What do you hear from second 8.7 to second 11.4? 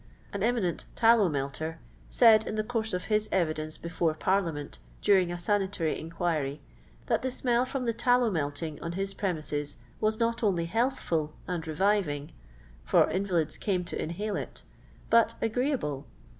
on his premises was not onl^ healthful